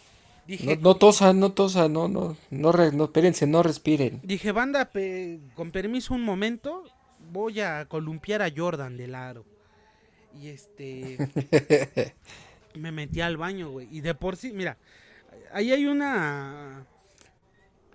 [0.46, 4.20] Dije, no tosan, no tosan, no, no, no, re- no, espérense, no respiren.
[4.24, 6.84] Dije, banda, pe- con permiso un momento,
[7.32, 9.44] voy a columpiar a Jordan del aro.
[10.40, 11.16] Y este...
[12.74, 13.86] me metí al baño, güey.
[13.90, 14.76] Y de por sí, mira,
[15.52, 16.84] ahí hay una...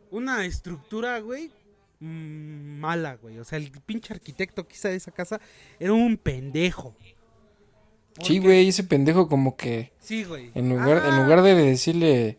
[0.10, 1.52] Una estructura, güey,
[2.00, 3.40] mm, mala, güey.
[3.40, 5.42] O sea, el pinche arquitecto que hizo esa casa
[5.82, 6.96] era un pendejo.
[8.24, 10.52] Sí, güey, ese pendejo como que Sí, güey.
[10.56, 12.38] en lugar, en Ah, lugar de decirle,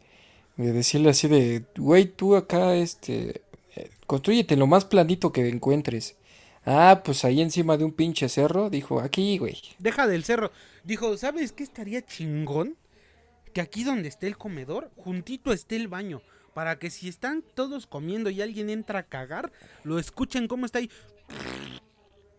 [0.57, 3.43] de decirle así de, güey, tú acá, este,
[3.77, 6.17] eh, construyete lo más planito que encuentres.
[6.65, 9.57] Ah, pues ahí encima de un pinche cerro, dijo, aquí, güey.
[9.79, 10.51] Deja del cerro.
[10.85, 12.77] Dijo, ¿sabes qué estaría chingón?
[13.55, 16.21] Que aquí donde esté el comedor, juntito esté el baño.
[16.55, 19.53] Para que si están todos comiendo y alguien entra a cagar,
[19.85, 20.91] lo escuchen cómo está ahí.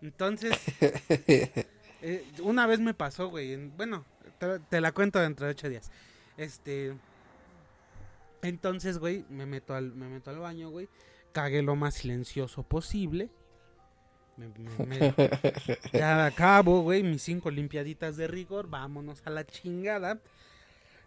[0.02, 0.52] Entonces,
[2.02, 3.54] eh, una vez me pasó, güey.
[3.54, 4.06] en- bueno,
[4.40, 5.92] te, te la cuento dentro de ocho días.
[6.38, 6.94] Este.
[8.42, 10.88] Entonces, güey, me meto al, me meto al baño, güey.
[11.34, 13.30] Cagué lo más silencioso posible.
[14.38, 15.14] Me- me- me-
[15.94, 20.20] ya acabo, güey, mis cinco limpiaditas de rigor, vámonos a la chingada.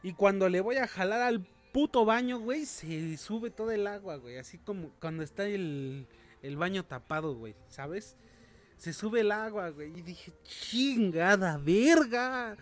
[0.02, 1.40] Y cuando le voy a jalar al
[1.72, 4.36] puto baño, güey, se sube todo el agua, güey.
[4.36, 6.06] Así como cuando está el,
[6.42, 8.16] el baño tapado, güey, ¿sabes?
[8.82, 9.96] Se sube el agua, güey.
[9.96, 12.56] Y dije, chingada, verga.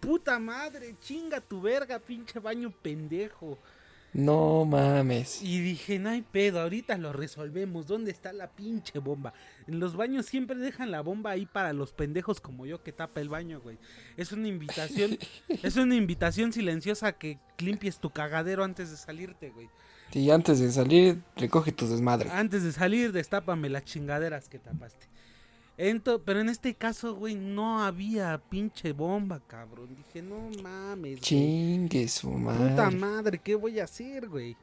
[0.00, 3.58] Puta madre, chinga tu verga, pinche baño pendejo.
[4.12, 5.40] No mames.
[5.40, 7.86] Y dije, no hay pedo, ahorita lo resolvemos.
[7.86, 9.32] ¿Dónde está la pinche bomba?
[9.66, 13.22] En los baños siempre dejan la bomba ahí para los pendejos como yo que tapa
[13.22, 13.78] el baño, güey.
[14.18, 15.16] Es una invitación,
[15.62, 19.70] es una invitación silenciosa que limpies tu cagadero antes de salirte, güey.
[20.12, 22.28] Y antes de salir, recoge tu desmadre.
[22.28, 25.06] Antes de salir, destápame las chingaderas que tapaste.
[25.78, 29.96] Ento- pero en este caso, güey, no había pinche bomba, cabrón.
[29.96, 31.20] Dije, no mames.
[31.20, 32.40] Chingue su Puta
[32.90, 32.96] madre.
[32.96, 34.56] madre, ¿qué voy a hacer, güey?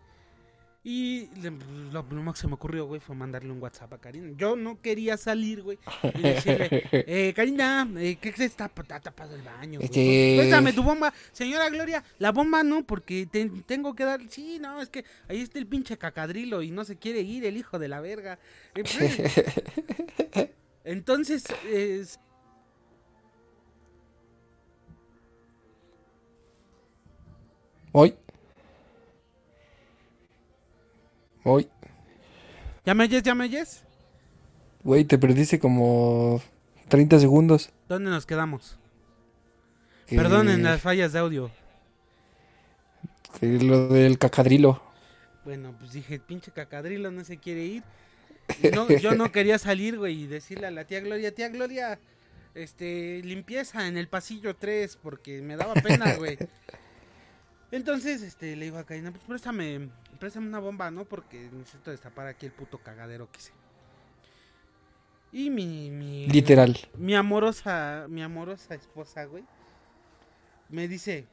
[0.82, 1.52] Y le-
[1.92, 4.32] lo primero que se me ocurrió, güey, fue mandarle un WhatsApp a Karina.
[4.38, 5.78] Yo no quería salir, güey,
[6.16, 8.52] y decirle, eh, Karina, eh, ¿qué crees?
[8.52, 9.86] Está, está tapado el baño, güey.
[9.92, 11.14] Este- tu bomba.
[11.34, 14.22] Señora Gloria, la bomba no, porque te- tengo que dar...
[14.30, 17.58] Sí, no, es que ahí está el pinche cacadrilo y no se quiere ir el
[17.58, 18.40] hijo de la verga.
[18.76, 20.50] Eh, pues,
[20.84, 22.20] Entonces, es-
[27.92, 28.16] Voy.
[31.44, 31.68] Voy.
[32.86, 33.84] ¿ya me oyes, ya me oyes?
[34.84, 36.42] Güey, te perdiste como
[36.88, 37.72] 30 segundos.
[37.88, 38.78] ¿Dónde nos quedamos?
[40.08, 41.52] Que- Perdonen las fallas de audio.
[43.40, 44.82] que lo del cacadrilo.
[45.46, 47.84] Bueno, pues dije, pinche cacadrilo no se quiere ir.
[48.74, 52.00] No, yo no quería salir, güey, y decirle a la tía Gloria, tía Gloria,
[52.56, 56.38] este, limpieza en el pasillo 3, porque me daba pena, güey.
[57.72, 61.06] Entonces, este, le digo a Karina, pues préstame, préstame una bomba, ¿no?
[61.06, 63.54] Porque necesito destapar aquí el puto cagadero que hice.
[65.32, 66.28] Y mi, mi...
[66.28, 66.76] Literal.
[66.98, 69.44] Mi amorosa, mi amorosa esposa, güey,
[70.70, 71.28] me dice...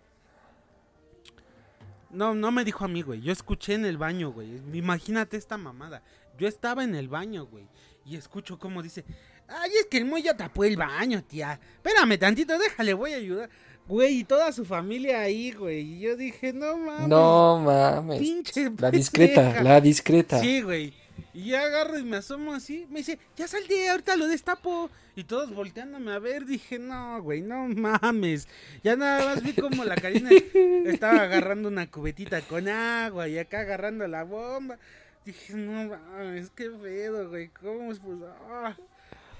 [2.10, 3.20] No, no me dijo a mí, güey.
[3.20, 4.62] Yo escuché en el baño, güey.
[4.72, 6.02] Imagínate esta mamada.
[6.38, 7.66] Yo estaba en el baño, güey.
[8.04, 9.04] Y escucho cómo dice...
[9.48, 11.60] Ay, es que el muy ya tapó el baño, tía.
[11.76, 13.48] Espérame tantito, déjale, voy a ayudar.
[13.86, 15.80] Güey, y toda su familia ahí, güey.
[15.80, 17.08] Y yo dije, no mames.
[17.08, 18.18] No mames.
[18.18, 20.40] Pinche La discreta, la discreta.
[20.40, 20.92] Sí, güey.
[21.32, 22.86] Y ya agarro y me asomo así.
[22.90, 24.90] Me dice, ya salte, ahorita lo destapo.
[25.14, 26.46] Y todos volteándome a ver.
[26.46, 28.48] Dije, no, güey, no mames.
[28.82, 30.30] Ya nada más vi como la Karina
[30.86, 34.78] estaba agarrando una cubetita con agua y acá agarrando la bomba.
[35.26, 37.48] Dije, no mames, qué pedo, güey.
[37.48, 37.98] ¿Cómo es?
[37.98, 38.16] Pues,
[38.48, 38.76] ah.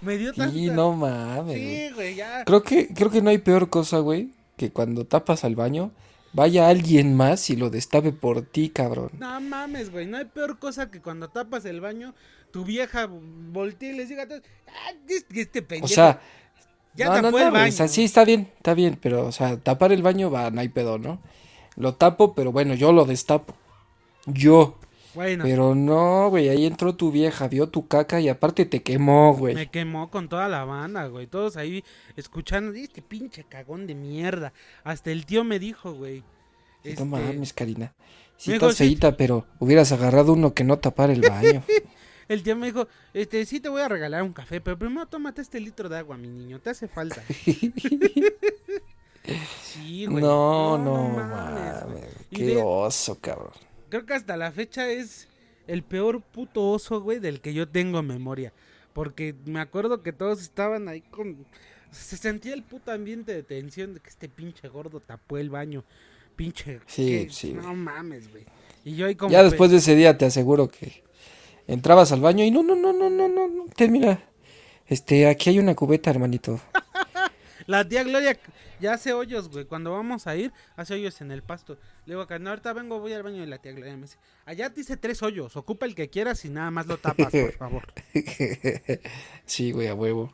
[0.01, 0.53] Me dio tanta...
[0.53, 1.55] Y no mames.
[1.55, 2.44] Sí, güey, ya.
[2.44, 5.92] Creo que, creo que no hay peor cosa, güey, que cuando tapas al baño,
[6.33, 9.11] vaya alguien más y lo destape por ti, cabrón.
[9.20, 10.07] No mames, güey.
[10.07, 12.16] No hay peor cosa que cuando tapas el baño,
[12.51, 15.87] tu vieja voltea y les diga ah, este, este pendejo.
[15.87, 16.20] O sea,
[16.94, 17.68] ya no, tapó no, el no, baño.
[17.68, 20.61] o sea, sí, está bien, está bien, pero, o sea, tapar el baño va, no
[20.61, 21.20] hay pedo, ¿no?
[21.77, 23.55] Lo tapo, pero bueno, yo lo destapo.
[24.27, 24.81] Yo.
[25.16, 29.35] Bueno, Pero no, güey, ahí entró tu vieja, vio tu caca y aparte te quemó,
[29.35, 29.55] güey.
[29.55, 31.26] me quemó con toda la banda, güey.
[31.26, 31.83] Todos ahí
[32.16, 34.52] escuchando, este pinche cagón de mierda.
[34.85, 36.18] Hasta el tío me dijo, güey.
[36.18, 36.24] No
[36.90, 37.94] este, mames, Karina.
[38.37, 38.98] Sí me dijo, sí.
[39.16, 41.64] pero hubieras agarrado uno que no tapara el baño.
[42.29, 45.42] El tío me dijo, este, sí te voy a regalar un café, pero primero tómate
[45.42, 47.22] este litro de agua, mi niño, te hace falta.
[49.62, 50.24] sí, güey.
[50.24, 52.00] no, no, mames, güey.
[52.00, 52.14] mames.
[52.33, 53.52] Qué de- oso, cabrón.
[53.88, 55.29] Creo que hasta la fecha es
[55.66, 58.53] el peor puto oso, güey, del que yo tengo memoria.
[58.92, 61.46] Porque me acuerdo que todos estaban ahí con...
[61.90, 65.85] Se sentía el puto ambiente de tensión de que este pinche gordo tapó el baño.
[66.35, 66.81] Pinche...
[66.87, 68.44] Sí, sí, No mames, güey.
[68.85, 69.31] Y yo ahí como...
[69.31, 71.05] Ya después de ese día te aseguro que
[71.66, 74.22] entrabas al baño y no, no, no, no, no, no, no, termina.
[74.87, 76.61] Este, aquí hay una cubeta, hermanito.
[77.66, 78.38] La tía Gloria
[78.81, 79.64] ya hace hoyos, güey.
[79.64, 81.74] Cuando vamos a ir, hace hoyos en el pasto.
[82.05, 83.96] Le digo acá, no, ahorita vengo, voy al baño de la tía Gloria.
[83.96, 85.57] Me dice, allá te hice tres hoyos.
[85.57, 87.92] Ocupa el que quieras y nada más lo tapas, por favor.
[89.44, 90.33] sí, güey, a huevo.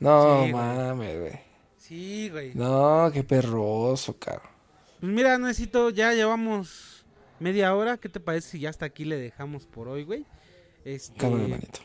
[0.00, 1.40] No Sí, mames, güey.
[1.76, 2.52] Sí, güey.
[2.54, 4.50] No, qué perroso, cabrón.
[5.00, 7.04] Pues mira, necesito, ya llevamos
[7.40, 7.96] media hora.
[7.96, 10.26] ¿Qué te parece si ya hasta aquí le dejamos por hoy, güey?
[10.84, 11.80] Este, Cámara, hermanito.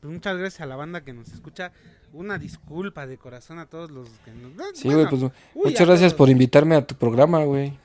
[0.00, 1.72] pues muchas gracias a la banda que nos escucha.
[2.12, 4.52] Una disculpa de corazón a todos los que nos...
[4.78, 6.18] Sí, güey, pues uy, muchas gracias todos.
[6.18, 7.78] por invitarme a tu programa, güey.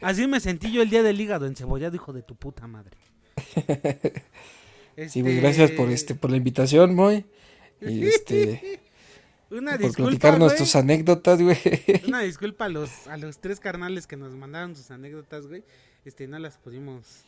[0.00, 2.96] Así me sentí yo el día del hígado encebollado, hijo de tu puta madre.
[5.08, 7.24] Sí, güey, gracias por este, por la invitación, muy.
[7.80, 8.80] Y este,
[9.50, 11.58] Una por disculpa, platicarnos tus anécdotas, güey.
[12.06, 15.64] Una disculpa a los, a los tres carnales que nos mandaron sus anécdotas, güey.
[16.04, 17.24] Este, no las pudimos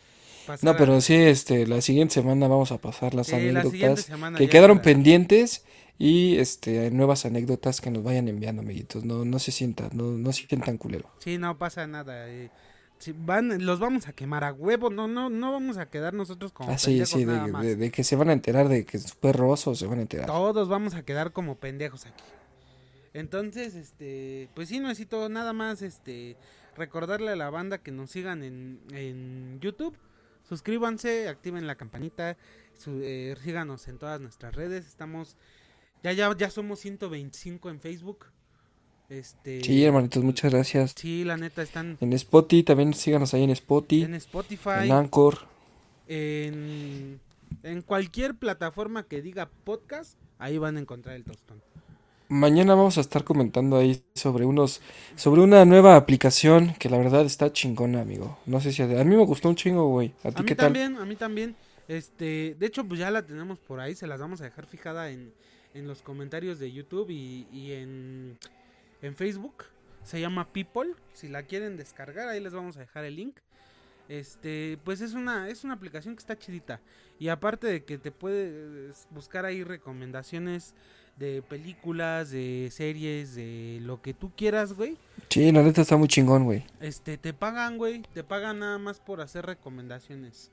[0.47, 0.65] pasar.
[0.73, 4.81] No, pero sí, este, la siguiente semana vamos a pasar las Sí, anécdotas que quedaron
[4.81, 5.65] pendientes
[5.99, 9.05] y este nuevas anécdotas que nos vayan enviando, amiguitos.
[9.05, 11.11] No, no se sientan, no, no se sientan culero.
[11.19, 12.29] Sí, no pasa nada.
[12.29, 12.51] eh.
[12.99, 14.89] Si van, los vamos a quemar a huevo.
[14.89, 17.63] No, no, no vamos a quedar nosotros como Ah, sí, pendejos sí, nada de, más.
[17.65, 20.27] de- de que se van a enterar de que es perroso, se van a enterar.
[20.27, 22.25] Todos vamos a quedar como pendejos aquí.
[23.13, 26.37] Entonces, este, pues sí, necesito nada más, este,
[26.77, 29.97] recordarle a la banda que nos sigan en, en YouTube.
[30.49, 32.37] Suscríbanse, activen la campanita,
[32.79, 34.87] su- eh, síganos en todas nuestras redes.
[34.87, 35.37] Estamos,
[36.03, 38.27] ya, ya, ya somos 125 en Facebook.
[39.09, 40.95] Este, Sí, hermanitos, muchas gracias.
[40.97, 45.39] sí, la neta están En Spotify, también síganos ahí en Spotify, en en, Spotify, Anchor.
[46.09, 47.21] en,
[47.63, 51.63] en cualquier plataforma que diga podcast, ahí van a encontrar el tostón.
[52.29, 54.81] Mañana vamos a estar comentando ahí sobre unos,
[55.17, 58.39] sobre una nueva aplicación que la verdad está chingona, amigo.
[58.47, 60.15] No sé si a, a mí me gustó un chingo, güey.
[60.25, 60.67] ¿A ti A mí qué tal?
[60.67, 61.57] también, a mí también.
[61.89, 65.11] Este, de hecho, pues ya la tenemos por ahí, se las vamos a dejar fijada
[65.11, 65.33] en,
[65.75, 68.39] en los comentarios de YouTube y, y en,
[69.03, 69.65] en Facebook.
[70.03, 70.95] Se llama People.
[71.15, 73.37] Si la quieren descargar, ahí les vamos a dejar el link.
[74.09, 76.81] Este, pues es una, es una aplicación que está chidita.
[77.19, 80.75] Y aparte de que te puedes buscar ahí recomendaciones
[81.17, 84.97] de películas, de series, de lo que tú quieras, güey.
[85.31, 86.65] Sí, la neta está muy chingón, güey.
[86.81, 88.03] Este, te pagan, güey.
[88.13, 90.51] Te pagan nada más por hacer recomendaciones.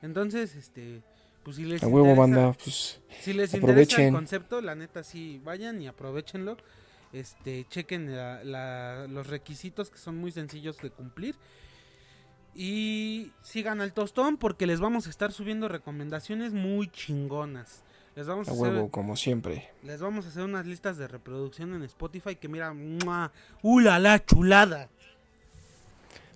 [0.00, 1.02] Entonces, este,
[1.44, 4.12] pues si les A huevo, interesa- banda, pues si les interesa el aprovechen.
[4.14, 6.56] concepto, la neta sí, vayan y aprovechenlo.
[7.12, 11.34] Este, chequen la- la- los requisitos que son muy sencillos de cumplir.
[12.54, 17.82] Y sigan al tostón porque les vamos a estar subiendo recomendaciones muy chingonas.
[18.18, 19.70] Les vamos a, a hacer, huevo, como siempre.
[19.84, 23.30] les vamos a hacer unas listas de reproducción en Spotify que mira, ¡mua!
[23.62, 24.88] ¡uh, la, la chulada!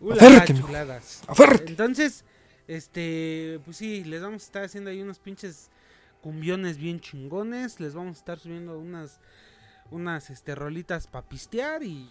[0.00, 1.02] ¡Uh, la, la Aférrate!
[1.26, 1.64] ¡Aférrate!
[1.66, 2.24] Entonces,
[2.68, 5.70] este, pues sí, les vamos a estar haciendo ahí unos pinches
[6.20, 7.80] cumbiones bien chingones.
[7.80, 9.18] Les vamos a estar subiendo unas,
[9.90, 12.08] unas, este, rolitas para pistear y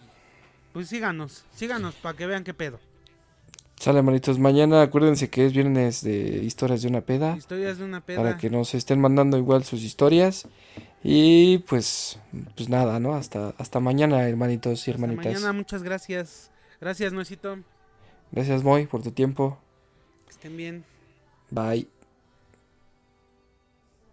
[0.74, 2.78] pues síganos, síganos para que vean qué pedo.
[3.82, 4.38] Sale, manitos.
[4.38, 7.36] Mañana acuérdense que es viernes de historias de una peda.
[7.36, 8.16] Historias de una peda.
[8.16, 10.46] Para que nos estén mandando igual sus historias.
[11.02, 12.16] Y pues,
[12.54, 13.14] pues nada, ¿no?
[13.14, 15.34] Hasta, hasta mañana, hermanitos y Hasta hermanitas.
[15.34, 16.52] mañana, muchas gracias.
[16.80, 17.58] Gracias, Nuecito.
[18.30, 19.58] Gracias, Moy, por tu tiempo.
[20.26, 20.84] Que estén bien.
[21.50, 21.88] Bye.